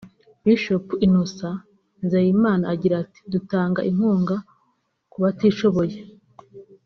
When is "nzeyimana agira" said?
2.05-2.95